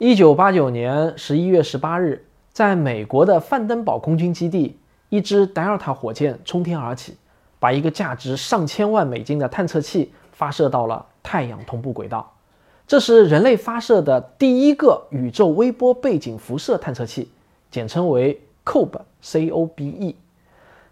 [0.00, 4.78] 一九八九年十一月十八日，在美国的范登堡空军基地，
[5.08, 7.16] 一支 Delta 火箭冲天而起，
[7.58, 12.32] 把一个价值上千万美金的探测器发射到了太阳同步轨道。
[12.86, 17.28] 这是人类发射的第一个宇宙微波背景辐射探测器，
[17.68, 20.14] 简称为 COBE。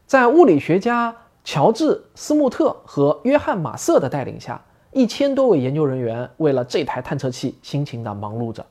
[0.04, 1.14] 在物理学家
[1.44, 4.60] 乔治·斯穆特和约翰·马瑟的带领下，
[4.90, 8.66] 一千多位研究人员为了这台探测器辛勤地忙碌着。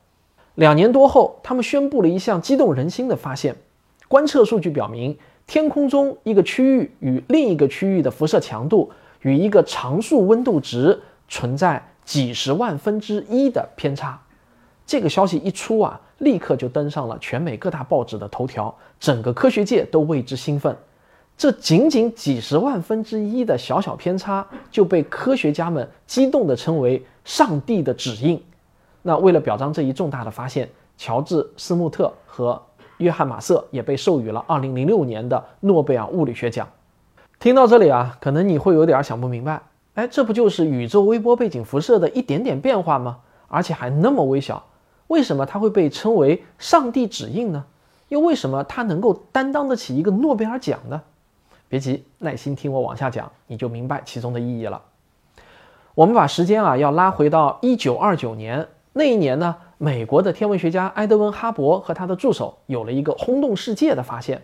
[0.55, 3.53] 两年多后，他们宣布了一项激动人心的发现：
[4.07, 8.89] 观测数据表明，天空中一个区域与另一个区域的辐射强度
[9.21, 10.97] 与一个常数温度值
[11.27, 14.17] 存在几十万分之一的偏差。
[14.87, 20.73] 这个消息一出啊，立刻就登上了全美各大报纸的头条，整个科学界都为之兴奋。
[21.37, 28.41] 这仅仅几十万分之一的小小偏差，就被科学家们激动地称为“上帝的指印”。
[29.07, 32.59] 那为了表彰这一重大的发现，乔治·斯穆特和
[32.97, 36.67] 约翰·马瑟也被授予了2006年的诺贝尔物理学奖。
[37.37, 39.61] 听到这里啊，可能你会有点想不明白，
[39.93, 43.19] 哎，这不就是宇宙微波背景辐射的一点点变化吗？
[43.47, 44.65] 而且还那么微小，
[45.05, 47.63] 为什么它会被称为“上帝指印”呢？
[48.07, 50.99] 又为什么它能够担当得起一个诺贝尔奖呢？
[51.67, 54.81] 别急，耐心听我往下讲，你就明白其中的意义了。
[55.93, 58.67] 我们把时间啊要拉回到1929年。
[58.97, 64.41] 那一年呢，美国的天文学家埃德温·哈勃和他的助手有了一个轰动世界的发现。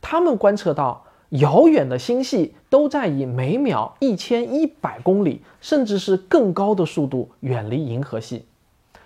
[0.00, 8.46] 他们观测到遥远的星系都在以每秒一千一百公里，甚至是更高的速度远离银河系。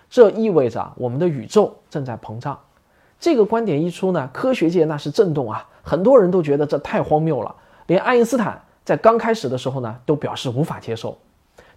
[0.09, 2.57] 这意味着我们的宇宙正在膨胀。
[3.19, 11.15] 这个观点一出呢，科学界那是震动啊，很多人都觉得这太荒谬了，连爱因斯坦在刚开始的时候呢，都表示无法接受。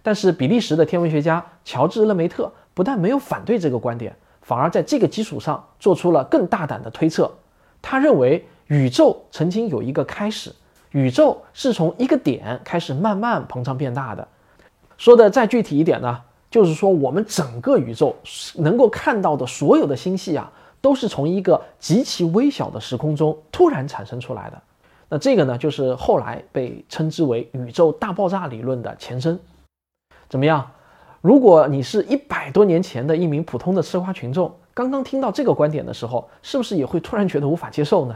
[0.01, 2.51] 但是比利时的天文学家乔治·勒梅特。
[2.75, 7.31] 不但没有反对这个观点，反而在这个基础上做出了更大胆的推测。
[7.81, 10.53] 他认为宇宙曾经有一个开始，
[10.91, 14.27] 宇宙是从一个点开始慢慢膨胀变大的。
[14.97, 16.21] 说的再具体一点呢，
[16.51, 18.15] 就是说我们整个宇宙
[18.55, 24.61] 能够看到的所有的星系啊，都是从一个极其微小的时空中突然产生出来的。
[25.07, 29.39] 那这个呢，就是后来被称之为宇宙大爆炸理论的前身。
[30.27, 30.71] 怎么样？
[31.25, 38.15] 如果你是一百多年前的一名普通的吃瓜群众，刚刚听到这个观点的时候，是不是也会突然觉得无法接受呢？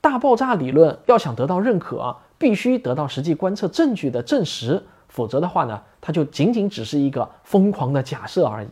[0.00, 8.68] 大爆炸理论要想得到认可，必须得到实际观测证据的证实，否则的话呢，它就仅仅只是一个疯狂的假设而已。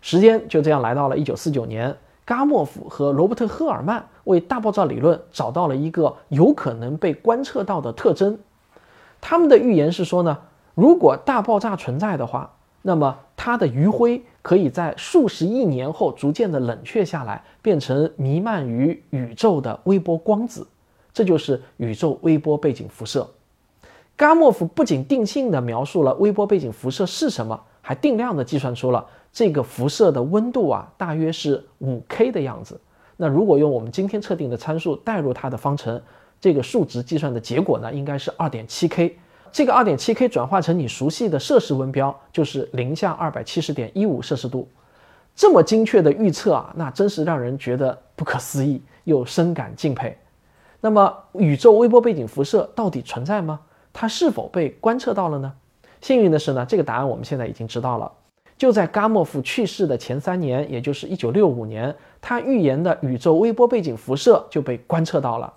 [0.00, 8.36] 时间就这样来到了一九四九年，嘎莫夫和罗伯特·赫尔曼为大爆炸理论找到了一个有可能被观测到的特征。
[9.20, 10.38] 他们的预言是说呢，
[10.74, 12.54] 如果大爆炸存在的话，
[12.86, 20.64] 那么它的余晖可以在数十亿年后逐渐的冷却下来，变成弥漫于宇宙的微波光子，
[21.12, 23.28] 这就是宇宙微波背景辐射。
[24.16, 32.80] 伽莫夫不仅定性的描述了微波背景辐射是什么，还定量的计算出了这个辐射的温度啊，大约是五 K 的样子。
[33.16, 36.00] 那如果用我们今天测定的参数代入它的方程，
[36.40, 39.18] 这个数值计算的结果呢，应该是二点七 K。
[39.56, 44.68] 这个二点七 K 转化成你熟悉的摄氏温标，就是零下二百七十点一五摄氏度。
[45.34, 50.14] 这么精确的预测啊，那真是让人觉得不可思议，又深感敬佩。
[50.78, 53.58] 那么，宇宙微波背景辐射到底存在吗？
[53.94, 55.50] 它是否被观测到了呢？
[56.02, 58.12] 幸运的是呢，这个答案我们现在已经知道了。
[58.58, 65.50] 就在伽莫夫去世的前三年，也就是一九六五年，他预言的宇宙微波背景辐射就被观测到了。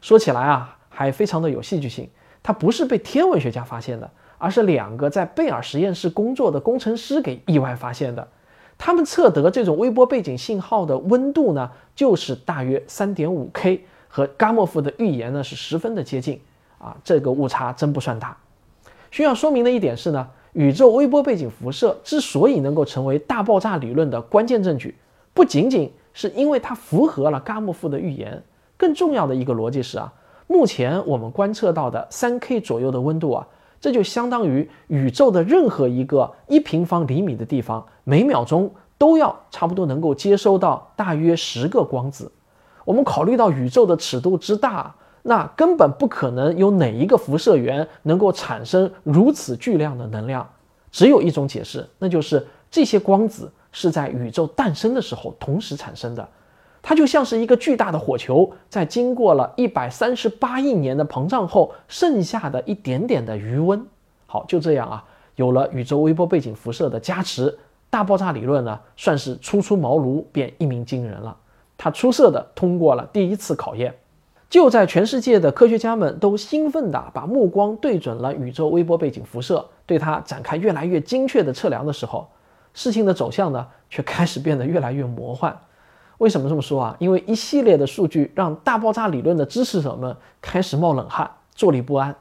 [0.00, 2.10] 说起来啊，还非常的有戏剧性。
[2.46, 4.08] 它不是被天文学家发现的，
[4.38, 8.28] 而是两个在贝尔实验室工作的工程师给意外发现的。
[8.78, 16.40] 他们测得这种微波背景信号的温度呢，就是大约三点五 K，和伽莫夫的预言呢是十分的接近
[16.78, 18.36] 啊，这个误差真不算大。
[19.10, 24.94] 需要说明的一点是呢，宇宙微波背景辐射之所以能够成为大爆炸理论的关键证据，
[25.34, 28.40] 不仅仅是因为它符合了伽莫夫的预言，
[28.76, 30.12] 更重要的一个逻辑是啊。
[30.46, 33.46] 目前我们观测到的三 K 左右的温度啊，
[33.80, 42.30] 这就相当于宇宙的任何一个一平方厘米的地方，每秒钟都要差不多能够接收到大约十个光子。
[42.84, 50.48] 我们考虑到宇宙的尺度之大，那根本不可能有哪一个辐射源能够产生如此巨量的能量。
[50.92, 56.26] 只有一种解释，那就是这些光子是在宇宙诞生的时候同时产生的。
[56.88, 63.84] 它就像是一个巨大的火球，在经过了一百三十八亿年的膨胀后，剩下的一点点的余温。
[64.26, 65.04] 好，就这样啊，
[65.34, 67.58] 有了宇宙微波背景辐射的加持，
[67.90, 71.36] 大爆炸理论呢，算是初出茅庐便一鸣惊人了。
[71.76, 73.92] 它出色的通过了第一次考验。
[74.48, 82.28] 就在全世界的科学家们都兴奋地把目光对准了宇宙微波背景辐射，对它展开越来越精确的测量的时候，
[82.74, 85.58] 事情的走向呢，却开始变得越来越魔幻。
[86.18, 86.96] 为什么这么说啊？
[86.98, 92.16] 因为一系列的数据让大爆炸理论的支持者们开始冒冷汗，坐立不安。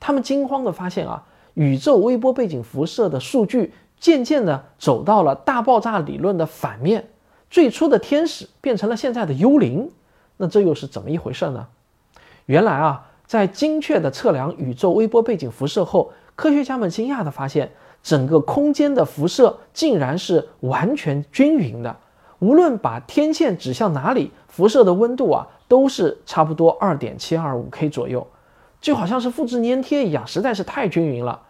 [0.00, 1.24] 他们惊慌地发现啊，
[1.54, 7.08] 宇宙微波背景辐射的数据渐渐地走到了大爆炸理论的反面，
[7.50, 9.90] 最初的天使变成了现在的幽灵。
[10.38, 11.68] 那这又是怎么一回事呢？
[12.46, 17.70] 原来啊，在精确的测量宇宙微波背景辐射后，科学家们惊讶地发现，
[18.02, 21.94] 整个空间的辐射竟然是完全均匀的。
[22.40, 28.26] 无论把天线指向哪里，辐射的温度啊都是差不多二点七二五 K 左右，
[28.80, 31.40] 就好像是复制粘贴一样，实在是太均匀了。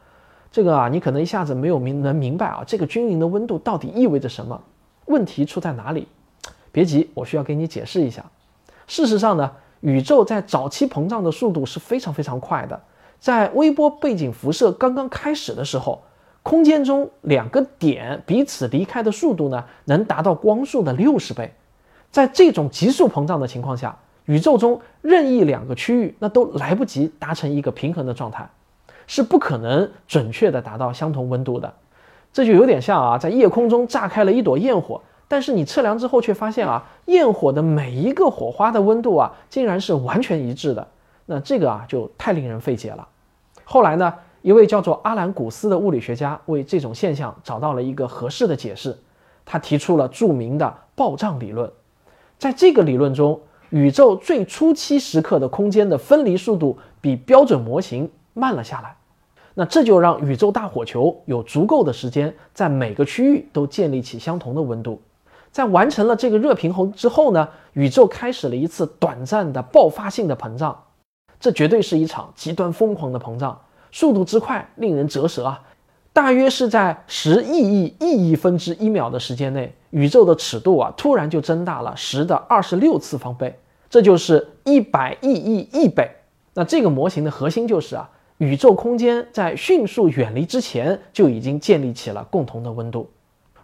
[0.53, 4.61] 这个啊，你可能一下子没有明能明白啊，这个均匀的温度到底意味着什么？
[5.07, 6.09] 问题出在哪里？
[6.73, 8.25] 别急，我需要给你解释一下。
[8.89, 12.81] 事实上呢，宇宙在早期膨胀的速度是非常非常快的。
[13.21, 16.03] 在微波背景辐射刚刚开始的时候，
[16.43, 21.53] 空间中两个点彼此离开的速度呢，能达到光速的六十倍。
[22.11, 28.49] 在这种急速膨胀的情况下，宇宙中任意两个区域那都来不及达成一个平衡的状态，
[29.07, 31.73] 是不可能准确的达到相同温度的。
[32.33, 35.01] 这就有点像啊，在夜空中炸开了一朵焰火。
[35.29, 40.89] 但是你测量之后却发现啊，焰火的每一个火花的温度啊，竟然是完全一致的。
[41.27, 43.07] 那这个啊，就太令人费解了。
[43.63, 48.97] 后来呢，一位叫做阿兰·古斯的物理学家为这种现象找到了一个合适的解释。
[49.45, 51.71] 他提出了著名的暴胀理论。
[52.39, 53.41] 在这个理论中，
[53.71, 58.97] 宇宙最初期时刻的空间的分离速度比标准模型慢了下来。
[59.55, 65.03] 那这就让宇宙大火球有足够的时间在每个区域都建立起相同的温度。
[65.51, 70.85] 在完成了这个热平衡之后呢，宇宙开始了一次短暂的爆发性的膨胀，
[71.41, 73.61] 这绝对是一场极端疯狂的膨胀，
[73.93, 75.63] 速度之快令人折舌啊！
[76.13, 83.59] 大约是在十亿亿亿亿分之一秒的时间内，宇宙的尺度啊突然就增大了十的二十六次方倍，
[83.89, 86.11] 这就是一百亿亿亿倍。
[86.55, 93.09] 那这个模型的核心就是啊，宇宙空间在迅速远离之前就已经建立起了共同的温度。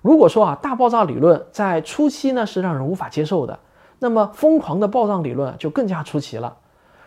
[0.02, 3.58] 如果说啊，大爆炸理论在初期呢是让人无法接受的，
[3.98, 6.56] 那么疯狂的暴胀理论就更加出奇了。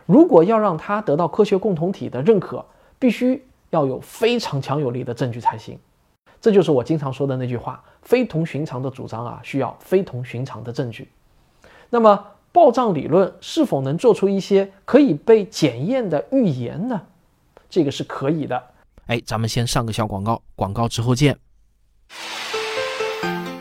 [0.05, 2.65] 如果要让它得到科学共同体的认可，
[2.99, 5.79] 必须要有非常强有力的证据才行。
[6.39, 11.09] 这就是我经常说的那句话：非同寻常的主张啊，需要非同寻常的证据。
[11.89, 17.01] 那么，暴胀理论是否能做出一些可以被检验的预言呢？
[17.69, 18.61] 这个是可以的。
[19.07, 21.37] 哎，咱们先上个小广告，广告之后见。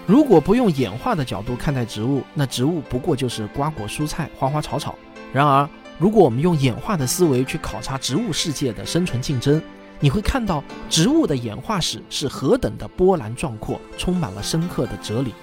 [0.07, 4.95] 如果不用演化的角度看待植物，那植物不过就是瓜果蔬菜、花花草草。
[5.33, 9.61] 然而，如果我们用演化的思维去考察植物世界的生存竞争，
[9.99, 15.35] 你会看到植物的演化史是何等的波澜壮阔，充满了深刻的哲理。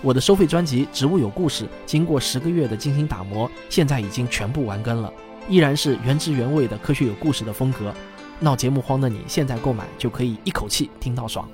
[0.00, 5.12] 我的收费专辑《植物有故事》经过十个月的精心打磨，现在已经全部完更了，
[5.46, 7.92] 依然是原汁原味的科学有故事的风格。
[8.40, 11.46] 闹节目荒的你，现在购买就可以一口气听到爽。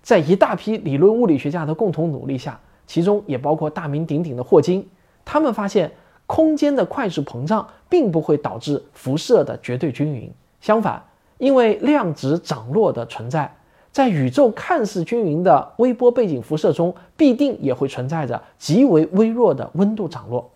[0.00, 4.88] 在一大批理论物理学家的共同努力下，其中也包括大名鼎鼎的霍金，
[5.24, 5.92] 他们发现
[6.26, 10.30] 空间的快速膨胀并不会导致辐射的绝对均匀。
[10.60, 11.02] 相反，
[11.38, 13.54] 因为量子涨落的存在，
[13.90, 20.50] 在宇宙看似均匀的微波背景辐射中，必定也会存在着极为微弱的温度涨落。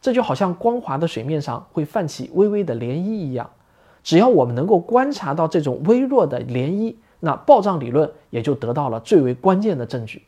[0.00, 3.50] 这就好像光滑的水面上会泛起微微的涟漪一样，
[4.04, 6.94] 只要我们能够观察到这种微弱的涟漪。
[7.20, 10.22] 那暴胀理论也就得到了最为关键的证据。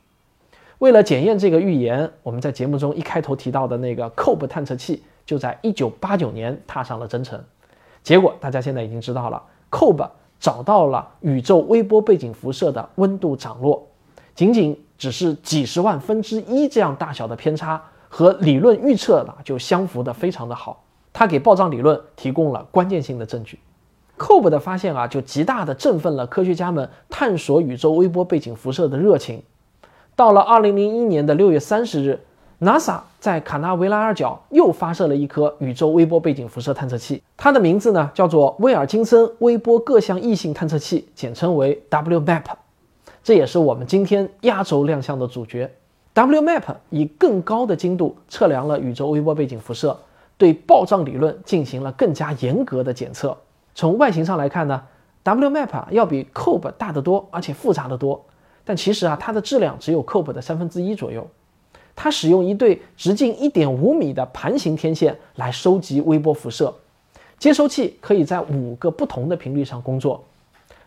[0.80, 7.38] 为了检验这个预言，我们在节目中一开头提到的那个 COBE 探测器就在1989年踏上了征程。
[8.02, 10.08] 结果大家现在已经知道了，COBE
[10.38, 13.86] 找到了宇宙微波背景辐射的温度涨落，
[14.34, 20.82] 仅仅只是几十万分之一这样大小的偏差，和理论预测呢就相符的非常的好。
[21.12, 23.60] 它给暴胀理论提供了关键性的证据。
[24.16, 29.42] COBE 的发现啊，就极大的振奋了科学家们探索宇宙微波背景辐射的热情。
[30.20, 32.20] 到了2001年的6月30日
[32.60, 42.42] ，NASA 在卡纳维拉尔角又发射了一颗宇宙微波背景辐射探测器，它的名字呢叫做威尔金森微波各项异性探测器，简称为 WMAP。
[43.24, 45.72] 这也是我们今天压轴亮相的主角。
[46.14, 49.98] WMAP 以更高的精度测量了宇宙微波背景辐射，
[50.36, 53.34] 对暴胀理论进行了更加严格的检测。
[53.74, 54.82] 从外形上来看呢
[55.24, 58.22] WMAP 要比 COBE 大得多，而且复杂得多。
[58.64, 61.26] 但其实啊，它的质量只有 COP 的三分之一左右。
[61.96, 66.74] 它使用一对直径一点五米的盘形天线来收集微波辐射，
[67.38, 70.24] 接收器可以在五个不同的频率上工作。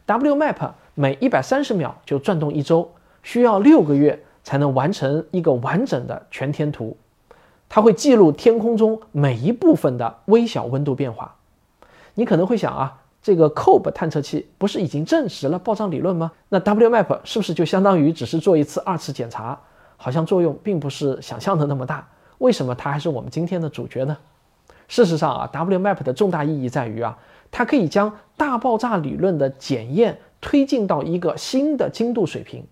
[0.07, 2.89] WMAP 每一百三十秒就转动一周，
[3.21, 6.97] 需要六个月才能完成一个完整的全天图。
[7.69, 11.35] 它会记录天空中每一部分的微小温度变化。
[12.15, 16.31] 你可能会想啊，这个 Cob 探测器不是已经证实了暴胀理论吗？
[16.49, 19.57] 那 WMAP 是不是就相当于只是做一次二次检查？
[19.95, 22.05] 好像作用并不是想象的那么大。
[22.39, 24.17] 为什么它还是我们今天的主角呢？
[24.89, 27.17] 事实上啊，WMAP 的重大意义在于啊，
[27.49, 32.67] 它可以将大爆炸理论的检验推进到一个新的精度水平。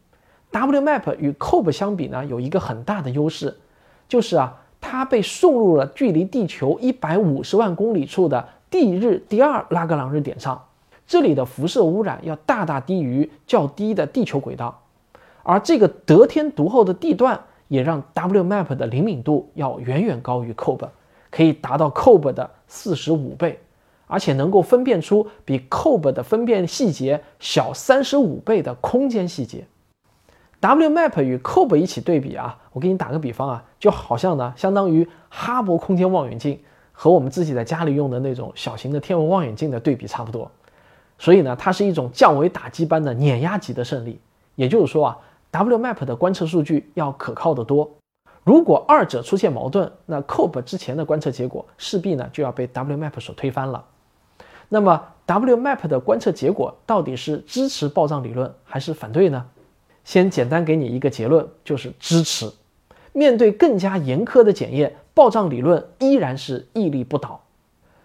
[0.52, 3.58] WMAP 与 Cob 相比呢，有一个很大的优势，
[4.08, 4.58] 就是啊。
[4.84, 10.70] 它被送入了距离地球一百五十万公里处的地日第二拉格朗日点上，
[11.06, 14.82] 这里的辐射污染要大大低于较低的地球轨道，
[15.44, 20.88] 而这个得天独厚的地段也让 WMAP 的灵敏度要远远高于 COBE，
[21.30, 23.60] 可以达到 COBE 的四十五倍，
[24.08, 29.66] 而且能够分辨出比 COBE 的分辨细节小三十五倍的空间细节。
[30.62, 36.60] WMAP 与 COBE 一起对比啊，我给你打个比方啊，就好像呢，相当于哈勃空间望远镜
[37.02, 40.52] 和我们自己在家里用的那种小型的天文望远镜的对比差不多。
[41.18, 44.20] 所以呢，它是一种降维打击般的碾压级的胜利。
[44.54, 45.18] 也就是说啊
[45.52, 47.90] ，WMAP 的观测数据要可靠得多。
[48.44, 53.84] 如果二者出现矛盾，那 COBE 之前的观测结果势必呢就要被 WMAP 所推翻了。
[54.70, 59.44] 那么 WMAP 的观测结果到底是支持暴胀理论还是反对呢？
[60.04, 62.52] 先简单给你一个结论，就是支持。
[63.12, 67.44] 面对更加严苛的检验，暴胀理论依然是屹立不倒。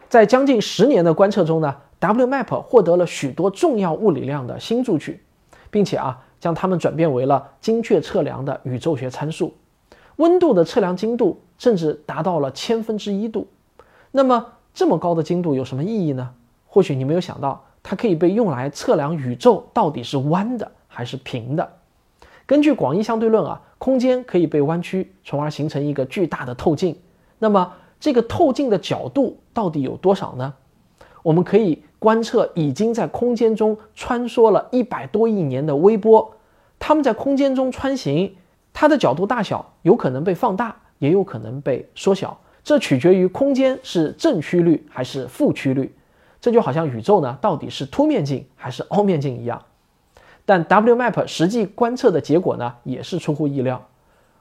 [0.07, 5.23] 在将近十年的观测中呢，WMAP 获得了许多重要物理量的新数据，
[5.71, 9.55] 并且啊，将它们转变为了精确测量的宇宙学参数。
[10.17, 13.47] 温度的测量精度甚至达到了千分之一度。
[14.13, 16.35] 那么这么高的精度有什么意义呢？
[16.67, 21.67] 或许你没有想到，它可以被用来测量宇宙到底是弯的还是平的。
[22.45, 26.95] 根据广义相对论啊，空间可以被弯曲，从而形成一个巨大的透镜。
[27.39, 30.55] 那么这个透镜的角度到底有多少呢？
[31.23, 36.37] 我们可以观测已经在空间中穿梭了一百多亿年的微波，
[36.79, 38.37] 它们在空间中穿行，
[38.73, 45.93] 它的角度大小有可能被放大，也有可能被缩小，这取决于空间是正曲率还是负曲率。
[46.41, 49.61] 这就好像宇宙呢，到底是凸面镜还是凹面镜一样。
[50.45, 53.85] 但 WMAP 实际观测的结果呢，也是出乎意料，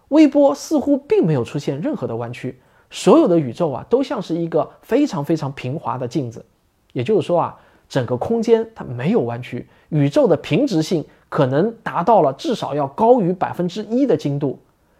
[0.10, 6.46] 微波似乎并没有出现任何的弯曲，所有的宇宙啊都像是一个非常非常平滑的镜子，
[6.94, 7.58] 也就是说啊，
[7.89, 14.60] 整个空间它没有弯曲，宇宙的平直性可能达到了至少要高于百分之一的精度，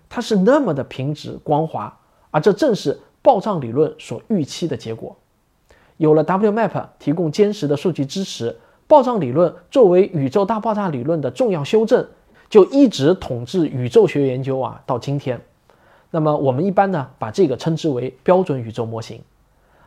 [0.10, 1.98] 它是那么的平直光滑，
[2.32, 5.16] 而这正是暴胀理论所预期的结果。
[5.98, 8.56] 有了 WMAP 提供坚实的数据支持。
[8.88, 12.06] 暴胀理论作为宇宙大爆炸理论的重要修正，
[12.52, 15.42] 就一直统治宇宙学研究啊，到今天。
[16.16, 19.22] 那么我们一般呢，把这个称之为标准宇宙模型。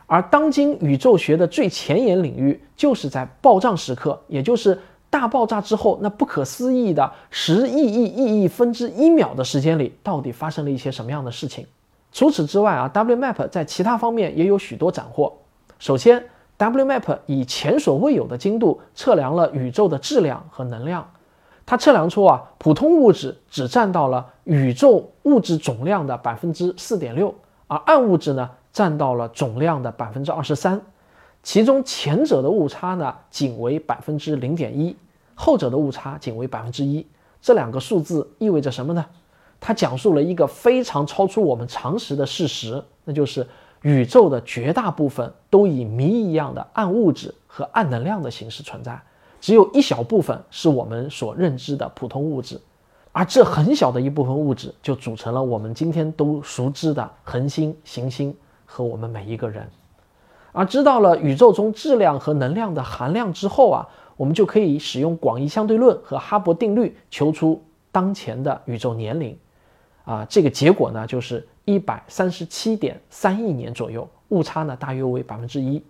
[0.07, 11.67] 而当今宇宙学的最前沿领域，就是在暴胀时刻，也就是大爆炸之后那不可思议的十亿亿亿亿分之一秒的时间里，到底发生了一些什么样的事情？
[12.13, 15.33] 除此之外啊，WMAP 在其他方面也有许多斩获。
[15.79, 16.23] 首先
[16.59, 21.11] ，WMAP 以前所未有的精度测量了宇宙的质量和能量，
[21.71, 27.35] 它测量出啊，普通物质只占到了宇宙物质总量的百分之四点六，
[27.67, 30.81] 而暗物质呢占到了总量的百分之二十三，
[31.43, 34.97] 其中前者的误差呢仅为百分之零点一，
[35.35, 37.07] 后者的误差仅为百分之一。
[37.43, 39.05] 这两个数字意味着什么呢？
[39.61, 43.47] 它讲述了一个非常超出我们常识的事实，那就是。
[43.83, 49.01] 宇宙的绝大部分都以谜一样的暗物质和暗能量的形式存在，
[49.41, 52.61] 只有一小部分是我们所认知的普通物质，
[53.13, 58.35] 而这很小的一部分物质就组成了我们今天都熟知的恒星、行星
[58.67, 59.69] 和我们每一个人。
[60.53, 69.37] 而知道了宇宙中质量和能量的含量之后啊，我们就可以使用广义相对论和哈勃定律求出当前的宇宙年龄。
[70.05, 71.47] 啊，这个结果呢就是。
[71.69, 75.85] 一百三十七点三亿年左右，误差呢大约为百分之一。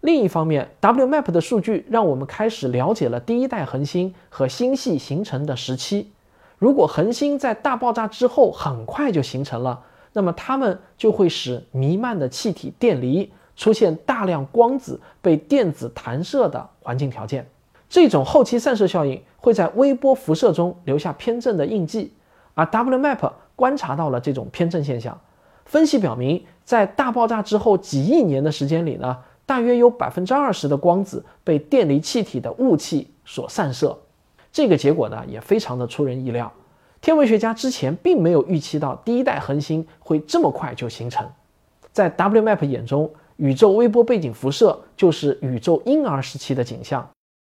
[0.00, 6.10] 另一方面，WMAP 的数据让我们开始了解了第一代恒星和星系形成的时期。
[6.58, 9.78] 如果恒星在大爆炸之后很快就形成了，
[10.14, 17.46] 那么它们就会使弥漫的气体电离，出现大量光子被电子弹射的环境条件。
[17.88, 22.12] 这种后期散射效应会在微波辐射中留下偏振的印记，
[22.54, 25.18] 而 WMAP 观察到了这种偏振现象。
[25.66, 29.16] 分析表明，在大爆炸之后几亿年的时间里呢，
[29.50, 33.98] 大约有百分之二十的光子被电离气体的雾气所散射。
[34.52, 36.52] 这个结果呢，也非常的出人意料。
[37.00, 41.28] 天文学家之前并没有预期到第一代恒星会这么快就形成。
[41.90, 47.10] 在 WMAP 眼中，宇宙微波背景辐射就是宇宙婴儿时期的景象。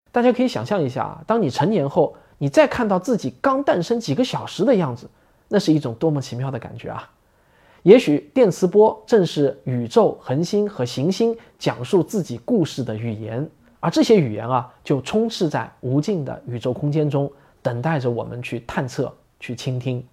[0.09, 5.09] 大家可以想象一下啊，当你成年后，你再看到自己刚诞生几个小时的样子，
[5.49, 7.11] 那是一种多么奇妙的感觉啊！
[7.83, 17.31] 也许电磁波正是宇宙、恒星和行星讲述自己故事的语言，而这些语言啊，就充斥在无尽的宇宙空间中，
[17.61, 20.03] 等待着我们去探测、去倾听。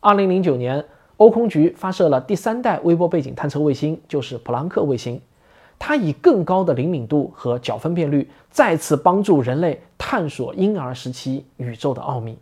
[0.00, 0.84] 二零零九年，
[1.16, 5.18] 欧空局发射了第三代微波背景探测卫星，就是普朗克卫星。
[5.78, 12.36] 它以更高的灵敏度和角分辨率，再次帮助人类探索婴儿时期宇宙的奥秘。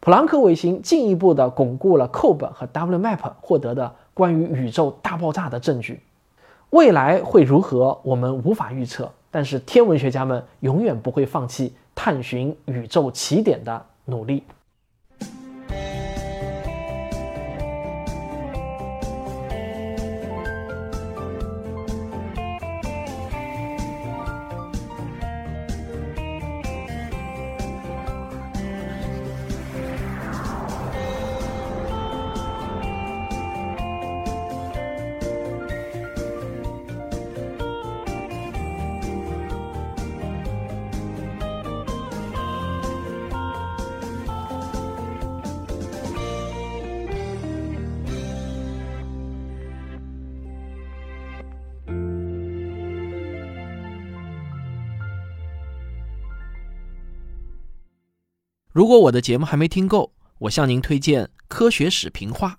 [0.00, 3.94] 普朗克卫星进一步的巩固了 COBE 和 WMAP 获得的。
[4.16, 6.00] 关于宇宙大爆炸的证据，
[6.70, 9.12] 未来会如何，我们无法预测。
[9.30, 14.42] 但是天文学家们永远不会放弃探寻宇宙起点的努力。
[58.76, 62.58] 如果我的节目还没听够，我向您推荐《科学史评话》。